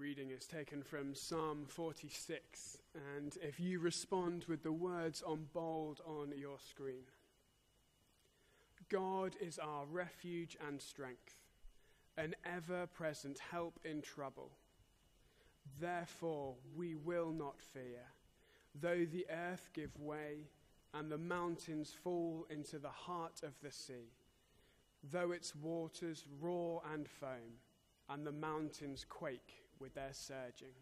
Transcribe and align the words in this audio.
reading 0.00 0.30
is 0.30 0.46
taken 0.46 0.82
from 0.82 1.14
Psalm 1.14 1.66
46, 1.68 2.78
and 3.18 3.36
if 3.42 3.60
you 3.60 3.78
respond 3.80 4.46
with 4.48 4.62
the 4.62 4.72
words 4.72 5.22
on 5.26 5.46
bold 5.52 6.00
on 6.06 6.32
your 6.38 6.56
screen 6.58 7.04
God 8.88 9.36
is 9.42 9.58
our 9.58 9.84
refuge 9.84 10.56
and 10.66 10.80
strength, 10.80 11.36
an 12.16 12.34
ever 12.46 12.86
present 12.86 13.40
help 13.50 13.78
in 13.84 14.00
trouble. 14.00 14.52
Therefore, 15.78 16.54
we 16.74 16.94
will 16.94 17.30
not 17.30 17.60
fear, 17.60 18.06
though 18.74 19.04
the 19.04 19.26
earth 19.30 19.68
give 19.74 19.94
way 19.98 20.48
and 20.94 21.12
the 21.12 21.18
mountains 21.18 21.94
fall 22.02 22.46
into 22.48 22.78
the 22.78 22.88
heart 22.88 23.42
of 23.42 23.52
the 23.62 23.70
sea, 23.70 24.14
though 25.12 25.32
its 25.32 25.54
waters 25.54 26.24
roar 26.40 26.80
and 26.90 27.06
foam 27.06 27.58
and 28.08 28.26
the 28.26 28.32
mountains 28.32 29.04
quake 29.06 29.60
with 29.80 29.94
their 29.94 30.12
surging. 30.12 30.74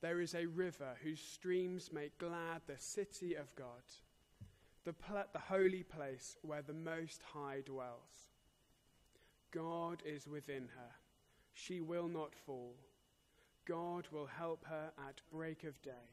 There 0.00 0.20
is 0.20 0.34
a 0.34 0.46
river 0.46 0.96
whose 1.02 1.20
streams 1.20 1.92
make 1.92 2.18
glad 2.18 2.62
the 2.66 2.78
city 2.78 3.34
of 3.34 3.54
God, 3.54 3.82
the, 4.84 4.92
pl- 4.92 5.24
the 5.32 5.38
holy 5.38 5.84
place 5.84 6.36
where 6.42 6.62
the 6.62 6.72
Most 6.72 7.22
High 7.32 7.62
dwells. 7.64 8.30
God 9.52 10.02
is 10.04 10.26
within 10.26 10.68
her. 10.76 10.90
She 11.54 11.80
will 11.80 12.08
not 12.08 12.34
fall. 12.34 12.74
God 13.64 14.08
will 14.10 14.26
help 14.26 14.64
her 14.64 14.90
at 15.08 15.20
break 15.30 15.62
of 15.62 15.80
day. 15.82 16.10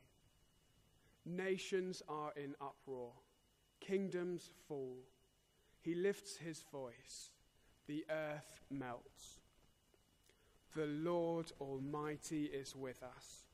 Nations 1.25 2.03
are 2.07 2.33
in 2.35 2.55
uproar, 2.61 3.11
kingdoms 3.79 4.51
fall. 4.67 4.97
He 5.81 5.95
lifts 5.95 6.37
his 6.37 6.63
voice, 6.71 7.31
the 7.87 8.05
earth 8.09 8.61
melts. 8.69 9.38
The 10.75 10.85
Lord 10.85 11.51
Almighty 11.59 12.45
is 12.45 12.75
with 12.75 13.01
us. 13.01 13.45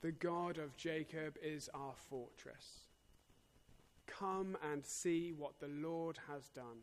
The 0.00 0.12
God 0.12 0.58
of 0.58 0.76
Jacob 0.76 1.36
is 1.42 1.70
our 1.72 1.94
fortress. 2.10 2.86
Come 4.06 4.56
and 4.72 4.84
see 4.84 5.32
what 5.32 5.60
the 5.60 5.68
Lord 5.68 6.18
has 6.28 6.48
done, 6.48 6.82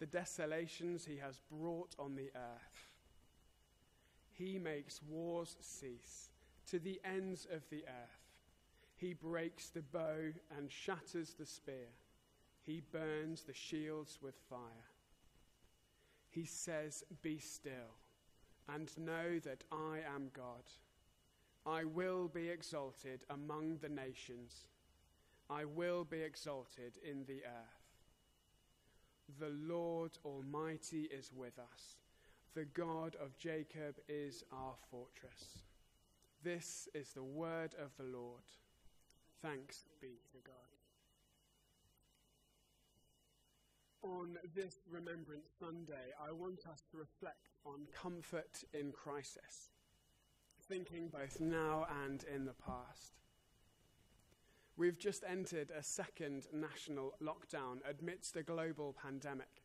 the 0.00 0.06
desolations 0.06 1.04
he 1.04 1.16
has 1.18 1.40
brought 1.50 1.94
on 1.98 2.16
the 2.16 2.30
earth. 2.34 2.92
He 4.32 4.58
makes 4.58 5.00
wars 5.02 5.56
cease 5.60 6.30
to 6.70 6.78
the 6.78 7.00
ends 7.04 7.46
of 7.52 7.62
the 7.70 7.84
earth. 7.86 8.26
He 8.96 9.14
breaks 9.14 9.68
the 9.68 9.82
bow 9.82 10.32
and 10.56 10.70
shatters 10.70 11.34
the 11.38 11.46
spear. 11.46 11.88
He 12.64 12.82
burns 12.92 13.42
the 13.42 13.54
shields 13.54 14.18
with 14.20 14.34
fire. 14.50 14.90
He 16.28 16.44
says, 16.44 17.04
Be 17.22 17.38
still 17.38 17.94
and 18.72 18.90
know 18.98 19.38
that 19.44 19.64
I 19.72 19.98
am 20.14 20.30
God. 20.32 20.64
I 21.64 21.84
will 21.84 22.28
be 22.28 22.48
exalted 22.48 23.24
among 23.30 23.78
the 23.78 23.88
nations. 23.88 24.66
I 25.50 25.64
will 25.64 26.04
be 26.04 26.22
exalted 26.22 26.98
in 27.08 27.24
the 27.26 27.42
earth. 27.44 27.86
The 29.40 29.50
Lord 29.50 30.12
Almighty 30.24 31.08
is 31.12 31.32
with 31.34 31.58
us. 31.58 31.96
The 32.54 32.64
God 32.64 33.16
of 33.20 33.36
Jacob 33.36 33.96
is 34.08 34.44
our 34.52 34.74
fortress. 34.90 35.64
This 36.42 36.88
is 36.94 37.10
the 37.10 37.24
word 37.24 37.74
of 37.82 37.90
the 37.96 38.04
Lord. 38.16 38.42
Thanks 39.42 39.84
be 40.00 40.18
to 40.32 40.38
God. 40.44 40.75
On 44.06 44.38
this 44.54 44.76
Remembrance 44.88 45.48
Sunday, 45.58 46.12
I 46.22 46.30
want 46.30 46.60
us 46.70 46.84
to 46.90 46.96
reflect 46.96 47.48
on 47.64 47.88
comfort 47.92 48.62
in 48.72 48.92
crisis, 48.92 49.72
thinking 50.68 51.08
both 51.08 51.40
now 51.40 51.86
and 52.04 52.22
in 52.32 52.44
the 52.44 52.54
past. 52.54 53.14
We've 54.76 54.98
just 54.98 55.24
entered 55.28 55.72
a 55.76 55.82
second 55.82 56.46
national 56.52 57.14
lockdown 57.20 57.78
amidst 57.88 58.36
a 58.36 58.44
global 58.44 58.94
pandemic. 59.02 59.64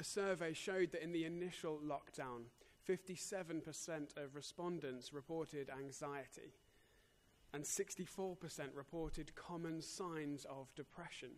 A 0.00 0.04
survey 0.04 0.52
showed 0.52 0.90
that 0.90 1.04
in 1.04 1.12
the 1.12 1.24
initial 1.24 1.78
lockdown, 1.78 2.46
57% 2.88 4.16
of 4.16 4.34
respondents 4.34 5.12
reported 5.12 5.70
anxiety, 5.70 6.54
and 7.54 7.62
64% 7.62 8.36
reported 8.74 9.36
common 9.36 9.80
signs 9.82 10.44
of 10.46 10.74
depression. 10.74 11.30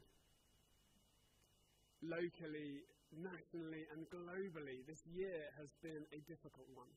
Locally, 2.02 2.82
nationally 3.16 3.86
and 3.94 4.06
globally, 4.10 4.84
this 4.88 5.02
year 5.06 5.52
has 5.56 5.70
been 5.82 6.04
a 6.12 6.18
difficult 6.28 6.66
one. 6.74 6.88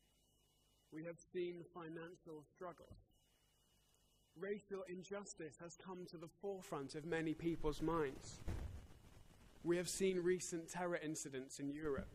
We 0.91 1.03
have 1.03 1.17
seen 1.31 1.63
financial 1.73 2.43
struggles. 2.55 2.97
Racial 4.39 4.83
injustice 4.89 5.57
has 5.61 5.77
come 5.77 6.05
to 6.09 6.17
the 6.17 6.27
forefront 6.41 6.95
of 6.95 7.05
many 7.05 7.33
people's 7.33 7.83
minds. 7.83 8.39
We 9.63 9.77
have 9.77 9.89
seen 9.89 10.19
recent 10.19 10.69
terror 10.69 10.99
incidents 11.03 11.59
in 11.59 11.69
Europe. 11.69 12.09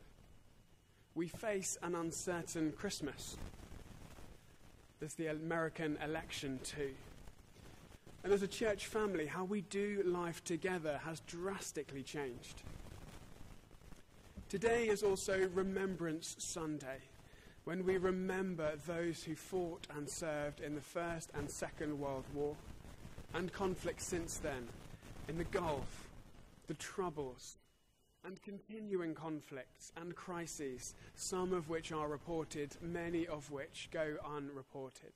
We 1.14 1.28
face 1.28 1.78
an 1.82 1.94
uncertain 1.94 2.72
Christmas. 2.72 3.36
There's 4.98 5.14
the 5.14 5.28
American 5.28 5.96
election, 6.04 6.58
too. 6.64 6.90
And 8.22 8.32
as 8.32 8.42
a 8.42 8.48
church 8.48 8.86
family, 8.86 9.26
how 9.26 9.44
we 9.44 9.62
do 9.62 10.02
life 10.04 10.44
together 10.44 11.00
has 11.04 11.20
drastically 11.20 12.02
changed. 12.02 12.62
Today 14.50 14.88
is 14.88 15.04
also 15.04 15.48
Remembrance 15.54 16.34
Sunday, 16.40 16.98
when 17.62 17.84
we 17.84 17.98
remember 17.98 18.72
those 18.84 19.22
who 19.22 19.36
fought 19.36 19.86
and 19.96 20.10
served 20.10 20.60
in 20.60 20.74
the 20.74 20.80
First 20.80 21.30
and 21.34 21.48
Second 21.48 21.96
World 22.00 22.24
War, 22.34 22.56
and 23.32 23.52
conflicts 23.52 24.06
since 24.06 24.38
then 24.38 24.66
in 25.28 25.38
the 25.38 25.44
Gulf, 25.44 26.08
the 26.66 26.74
Troubles, 26.74 27.58
and 28.24 28.42
continuing 28.42 29.14
conflicts 29.14 29.92
and 29.96 30.16
crises, 30.16 30.94
some 31.14 31.52
of 31.52 31.68
which 31.68 31.92
are 31.92 32.08
reported, 32.08 32.74
many 32.82 33.28
of 33.28 33.52
which 33.52 33.88
go 33.92 34.16
unreported. 34.36 35.12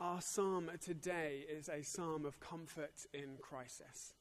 Our 0.00 0.22
psalm 0.22 0.70
today 0.82 1.44
is 1.46 1.68
a 1.68 1.82
psalm 1.82 2.24
of 2.24 2.40
comfort 2.40 3.04
in 3.12 3.36
crisis. 3.42 4.14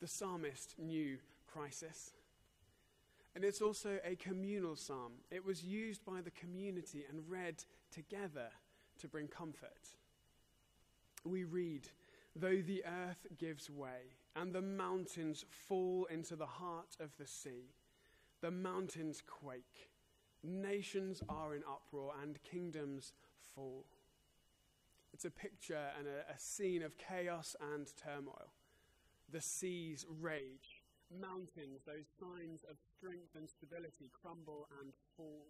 The 0.00 0.06
psalmist 0.06 0.76
knew 0.78 1.18
crisis. 1.52 2.12
And 3.34 3.44
it's 3.44 3.62
also 3.62 3.98
a 4.04 4.16
communal 4.16 4.76
psalm. 4.76 5.12
It 5.30 5.44
was 5.44 5.62
used 5.62 6.04
by 6.04 6.20
the 6.20 6.32
community 6.32 7.04
and 7.08 7.28
read 7.28 7.64
together 7.92 8.48
to 8.98 9.08
bring 9.08 9.28
comfort. 9.28 9.96
We 11.24 11.44
read, 11.44 11.88
Though 12.34 12.62
the 12.62 12.84
earth 12.84 13.26
gives 13.38 13.70
way 13.70 14.16
and 14.36 14.52
the 14.52 14.62
mountains 14.62 15.44
fall 15.50 16.06
into 16.10 16.36
the 16.36 16.46
heart 16.46 16.96
of 17.00 17.10
the 17.18 17.26
sea, 17.26 17.74
the 18.40 18.50
mountains 18.50 19.22
quake, 19.26 19.90
nations 20.42 21.22
are 21.28 21.54
in 21.54 21.62
uproar, 21.68 22.14
and 22.22 22.42
kingdoms 22.42 23.12
fall. 23.54 23.84
It's 25.12 25.24
a 25.24 25.30
picture 25.30 25.88
and 25.98 26.06
a, 26.06 26.32
a 26.32 26.38
scene 26.38 26.82
of 26.82 26.96
chaos 26.96 27.56
and 27.74 27.86
turmoil. 28.02 28.52
The 29.30 29.40
seas 29.40 30.06
rage, 30.20 30.79
mountains, 31.10 31.82
those 31.86 32.06
signs 32.18 32.64
of 32.70 32.76
strength 32.96 33.34
and 33.36 33.48
stability, 33.48 34.10
crumble 34.22 34.68
and 34.80 34.92
fall. 35.16 35.46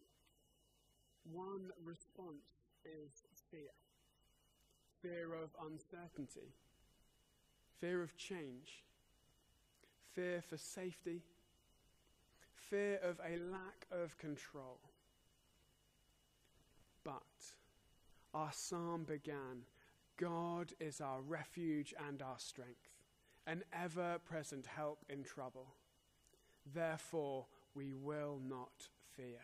One 1.30 1.70
response 1.84 2.64
is 2.84 3.24
fear. 3.50 3.74
Fear 5.02 5.34
of 5.34 5.50
uncertainty, 5.66 6.52
fear 7.80 8.02
of 8.02 8.16
change, 8.16 8.84
fear 10.14 10.42
for 10.42 10.58
safety, 10.58 11.22
fear 12.54 12.98
of 13.02 13.18
a 13.20 13.38
lack 13.50 13.86
of 13.90 14.18
control. 14.18 14.78
But 17.02 17.22
our 18.34 18.50
psalm 18.52 19.04
began 19.04 19.64
God 20.18 20.74
is 20.78 21.00
our 21.00 21.22
refuge 21.22 21.94
and 22.06 22.20
our 22.20 22.38
strength 22.38 22.89
an 23.46 23.62
ever 23.72 24.18
present 24.24 24.66
help 24.66 25.04
in 25.08 25.24
trouble. 25.24 25.74
Therefore, 26.74 27.46
we 27.74 27.92
will 27.92 28.40
not 28.46 28.88
fear. 29.16 29.40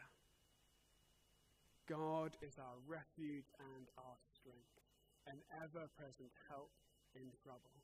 God 1.89 2.37
is 2.43 2.59
our 2.59 2.79
refuge 2.87 3.47
and 3.77 3.87
our 3.97 4.19
strength, 4.35 4.81
an 5.27 5.39
ever 5.63 5.87
present 5.97 6.31
help 6.49 6.71
in 7.15 7.31
trouble. 7.43 7.77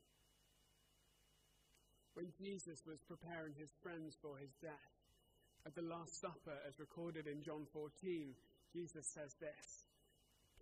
When 2.13 2.27
Jesus 2.37 2.83
was 2.85 3.01
preparing 3.01 3.53
his 3.57 3.71
friends 3.81 4.15
for 4.21 4.37
his 4.37 4.53
death, 4.61 4.93
at 5.65 5.75
the 5.75 5.81
Last 5.81 6.19
Supper, 6.19 6.59
as 6.67 6.79
recorded 6.79 7.25
in 7.25 7.41
John 7.41 7.65
14, 7.71 8.35
Jesus 8.71 9.07
says 9.07 9.35
this 9.39 9.85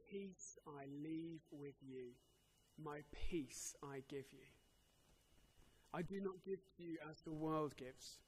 Peace 0.09 0.57
I 0.67 0.85
leave 1.03 1.41
with 1.51 1.75
you, 1.81 2.11
my 2.81 2.99
peace 3.29 3.75
I 3.83 4.03
give 4.07 4.25
you. 4.31 4.45
I 5.93 6.01
do 6.01 6.21
not 6.21 6.43
give 6.45 6.59
to 6.77 6.83
you 6.83 6.97
as 7.09 7.21
the 7.21 7.31
world 7.31 7.75
gives. 7.75 8.19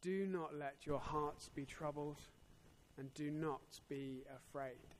Do 0.00 0.26
not 0.26 0.54
let 0.58 0.86
your 0.86 0.98
hearts 0.98 1.48
be 1.54 1.64
troubled, 1.64 2.20
and 2.98 3.12
do 3.14 3.30
not 3.30 3.80
be 3.88 4.24
afraid. 4.36 4.94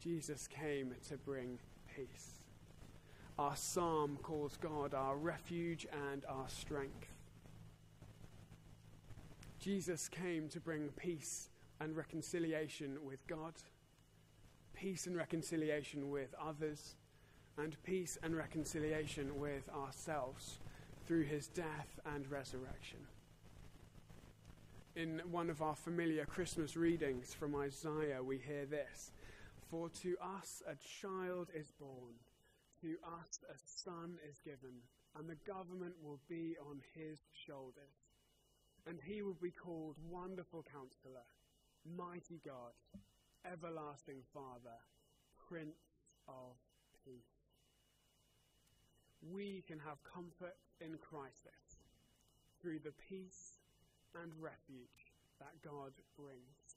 Jesus 0.00 0.46
came 0.46 0.94
to 1.08 1.16
bring 1.16 1.58
peace. 1.94 2.42
Our 3.38 3.56
psalm 3.56 4.18
calls 4.22 4.56
God 4.60 4.92
our 4.92 5.16
refuge 5.16 5.86
and 6.10 6.24
our 6.26 6.48
strength. 6.48 7.12
Jesus 9.58 10.08
came 10.08 10.48
to 10.50 10.60
bring 10.60 10.90
peace 10.96 11.48
and 11.80 11.96
reconciliation 11.96 12.98
with 13.04 13.26
God, 13.26 13.54
peace 14.74 15.06
and 15.06 15.16
reconciliation 15.16 16.10
with 16.10 16.34
others, 16.40 16.96
and 17.58 17.76
peace 17.84 18.18
and 18.22 18.36
reconciliation 18.36 19.38
with 19.40 19.68
ourselves 19.70 20.58
through 21.06 21.24
his 21.24 21.46
death 21.48 21.98
and 22.14 22.30
resurrection. 22.30 22.98
In 24.94 25.20
one 25.30 25.50
of 25.50 25.62
our 25.62 25.76
familiar 25.76 26.24
Christmas 26.26 26.76
readings 26.76 27.34
from 27.34 27.54
Isaiah, 27.54 28.22
we 28.22 28.38
hear 28.38 28.66
this 28.66 29.10
For 29.70 29.88
to 30.02 30.16
us 30.22 30.62
a 30.66 30.74
child 31.02 31.48
is 31.54 31.70
born, 31.78 32.14
to 32.80 32.96
us 33.20 33.40
a 33.48 33.58
son 33.58 34.16
is 34.28 34.40
given, 34.40 34.80
and 35.18 35.28
the 35.28 35.38
government 35.46 35.94
will 36.02 36.20
be 36.28 36.56
on 36.60 36.80
his 36.94 37.20
shoulders. 37.46 37.96
And 38.86 38.98
he 39.04 39.22
will 39.22 39.36
be 39.42 39.50
called 39.50 39.96
Wonderful 40.08 40.64
Counselor, 40.72 41.26
Mighty 41.96 42.40
God, 42.44 42.72
Everlasting 43.44 44.22
Father, 44.32 44.78
Prince 45.48 45.76
of 46.28 46.56
Peace. 47.04 47.35
We 49.32 49.64
can 49.66 49.78
have 49.80 50.02
comfort 50.04 50.56
in 50.80 50.98
crisis 50.98 51.80
through 52.60 52.80
the 52.80 52.92
peace 53.08 53.58
and 54.22 54.32
refuge 54.40 55.12
that 55.38 55.62
God 55.62 55.92
brings. 56.16 56.76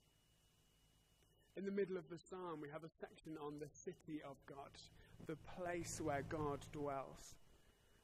In 1.56 1.64
the 1.64 1.70
middle 1.70 1.96
of 1.96 2.08
the 2.08 2.18
psalm, 2.18 2.60
we 2.60 2.68
have 2.68 2.84
a 2.84 2.98
section 3.00 3.36
on 3.44 3.58
the 3.58 3.68
city 3.72 4.20
of 4.28 4.36
God, 4.46 4.70
the 5.26 5.36
place 5.56 6.00
where 6.00 6.22
God 6.28 6.60
dwells. 6.72 7.34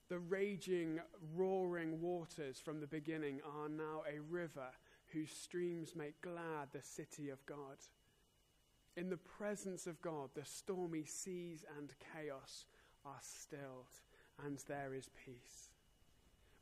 The 0.08 0.18
raging, 0.18 1.00
roaring 1.34 2.00
waters 2.00 2.60
from 2.60 2.80
the 2.80 2.86
beginning 2.86 3.40
are 3.44 3.68
now 3.68 4.02
a 4.06 4.20
river 4.20 4.68
whose 5.12 5.30
streams 5.30 5.96
make 5.96 6.20
glad 6.20 6.68
the 6.72 6.82
city 6.82 7.30
of 7.30 7.44
God. 7.46 7.78
In 8.96 9.10
the 9.10 9.16
presence 9.16 9.86
of 9.86 10.00
God, 10.00 10.30
the 10.34 10.44
stormy 10.44 11.04
seas 11.04 11.64
and 11.76 11.92
chaos 12.12 12.64
are 13.04 13.20
stilled, 13.20 14.00
and 14.44 14.58
there 14.68 14.94
is 14.94 15.08
peace. 15.24 15.70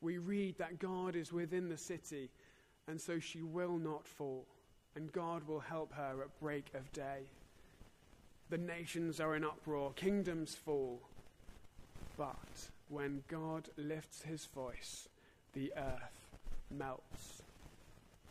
We 0.00 0.18
read 0.18 0.58
that 0.58 0.78
God 0.78 1.16
is 1.16 1.32
within 1.32 1.68
the 1.68 1.78
city, 1.78 2.30
and 2.86 3.00
so 3.00 3.18
she 3.18 3.42
will 3.42 3.78
not 3.78 4.06
fall, 4.06 4.44
and 4.94 5.12
God 5.12 5.46
will 5.46 5.60
help 5.60 5.92
her 5.94 6.22
at 6.22 6.40
break 6.40 6.66
of 6.74 6.92
day. 6.92 7.22
The 8.50 8.58
nations 8.58 9.20
are 9.20 9.34
in 9.34 9.44
uproar, 9.44 9.92
kingdoms 9.96 10.54
fall, 10.54 11.00
but 12.16 12.68
when 12.88 13.24
God 13.28 13.70
lifts 13.76 14.22
his 14.22 14.44
voice, 14.44 15.08
the 15.54 15.72
earth 15.76 16.36
melts. 16.70 17.42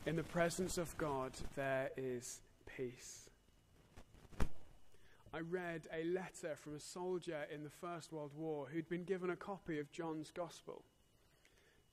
In 0.05 0.15
the 0.15 0.23
presence 0.23 0.77
of 0.77 0.95
God, 0.97 1.31
there 1.55 1.89
is 1.97 2.39
peace. 2.77 3.29
I 5.35 5.39
read 5.39 5.87
a 5.91 6.03
letter 6.03 6.55
from 6.55 6.75
a 6.75 6.79
soldier 6.79 7.47
in 7.51 7.63
the 7.63 7.69
First 7.71 8.11
World 8.11 8.33
War 8.35 8.67
who'd 8.71 8.87
been 8.87 9.03
given 9.03 9.31
a 9.31 9.35
copy 9.35 9.79
of 9.79 9.91
John's 9.91 10.29
Gospel. 10.29 10.83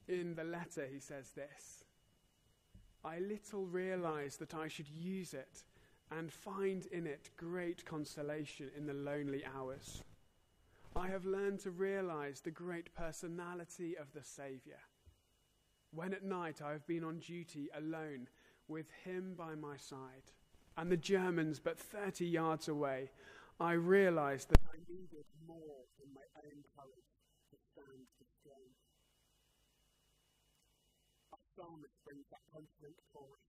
In 0.07 0.35
the 0.35 0.45
letter, 0.45 0.87
he 0.93 1.01
says 1.01 1.31
this 1.31 1.85
I 3.03 3.19
little 3.19 3.65
realized 3.65 4.41
that 4.41 4.55
I 4.55 4.69
should 4.69 4.91
use 4.91 5.33
it 5.33 5.65
and 6.11 6.31
find 6.31 6.85
in 6.93 7.07
it 7.07 7.31
great 7.39 7.83
consolation 7.87 8.71
in 8.77 8.87
the 8.87 8.93
lonely 8.93 9.43
hours. 9.57 10.03
I 10.95 11.09
have 11.09 11.25
learned 11.25 11.61
to 11.61 11.71
realize 11.71 12.41
the 12.41 12.51
great 12.51 12.95
personality 12.95 13.97
of 13.97 14.13
the 14.13 14.23
Saviour. 14.23 14.81
When 15.93 16.13
at 16.13 16.25
night 16.25 16.61
I 16.63 16.73
have 16.73 16.87
been 16.87 17.05
on 17.05 17.21
duty 17.21 17.71
alone 17.75 18.29
with 18.69 18.91
him 19.05 19.35
by 19.35 19.55
my 19.55 19.79
side, 19.79 20.31
and 20.77 20.91
the 20.91 20.97
Germans 20.97 21.59
but 21.59 21.79
30 21.79 22.27
yards 22.27 22.69
away, 22.69 23.11
I 23.61 23.73
realized 23.73 24.49
that 24.51 24.63
I 24.65 24.79
needed 24.89 25.27
more 25.47 25.85
than 26.01 26.09
my 26.17 26.25
own 26.41 26.59
courage 26.73 27.13
to 27.53 27.57
stand 27.73 28.09
the 28.17 28.27
strain. 28.41 28.73
Our 31.33 31.45
psalmist 31.55 31.97
brings 32.07 32.25
that 32.33 32.41
confident 32.49 32.97
chorus. 33.13 33.45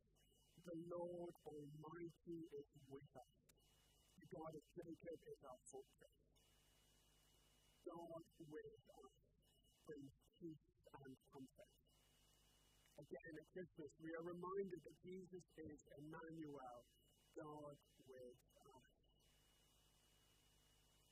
The 0.68 0.78
Lord 0.92 1.34
Almighty 1.48 2.46
is 2.54 2.70
with 2.92 3.10
us. 3.18 3.36
The 4.20 4.28
God 4.36 4.54
of 4.54 4.64
Jacob 4.76 5.18
is 5.32 5.42
our 5.48 5.62
fortress. 5.72 6.18
God 7.88 8.24
with 8.38 8.78
us 9.02 9.16
brings 9.90 10.14
peace 10.38 10.70
and 11.02 11.16
comfort. 11.34 11.74
Again, 13.02 13.34
at 13.34 13.48
Christmas, 13.56 13.90
we 14.04 14.14
are 14.14 14.22
reminded 14.22 14.78
that 14.86 14.98
Jesus 15.02 15.42
is 15.58 15.80
Emmanuel, 15.98 16.86
God 17.42 17.76
with 18.06 18.38
us. 18.70 18.86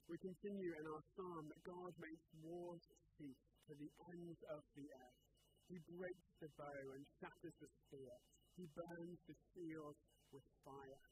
We 0.06 0.18
continue 0.22 0.74
in 0.78 0.86
our 0.86 1.04
psalm 1.18 1.50
that 1.50 1.64
God 1.66 1.94
makes 1.98 2.26
wars 2.42 2.86
cease 3.18 3.46
to 3.66 3.74
the 3.74 3.92
ends 4.14 4.42
of 4.54 4.62
the 4.78 4.86
earth. 4.86 5.22
He 5.70 5.78
breaks 5.90 6.30
the 6.42 6.50
bow 6.58 6.86
and 6.98 7.06
shatters 7.22 7.58
the 7.62 7.70
spear. 7.86 8.14
He 8.58 8.66
burns 8.74 9.20
the 9.26 9.38
shield 9.54 9.98
with 10.34 10.46
fire. 10.66 11.06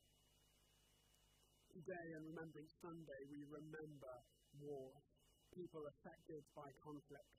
Today, 1.73 2.07
on 2.17 2.25
Remembering 2.33 2.69
Sunday, 2.81 3.21
we 3.29 3.41
remember 3.45 4.15
wars 4.57 5.05
people 5.53 5.85
affected 5.85 6.41
by 6.57 6.69
conflict. 6.81 7.33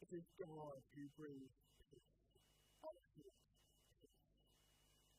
It 0.00 0.10
is 0.12 0.26
God 0.40 0.80
who 0.92 1.04
brings 1.16 1.52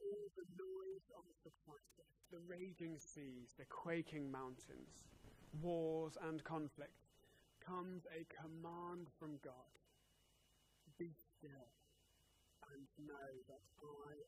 All 0.00 0.28
the 0.36 0.48
noise 0.56 1.08
of 1.16 1.24
the 1.44 1.52
planet, 1.64 2.08
the 2.30 2.40
raging 2.46 2.98
seas, 2.98 3.54
the 3.58 3.64
quaking 3.66 4.30
mountains, 4.30 5.04
wars 5.60 6.16
and 6.22 6.42
conflict, 6.44 6.92
comes 7.64 8.06
a 8.12 8.24
command 8.32 9.08
from 9.18 9.38
God. 9.44 9.72
Be 10.98 11.12
still 11.38 11.72
and 12.72 12.84
know 13.06 13.30
that 13.48 13.64
I 13.80 14.27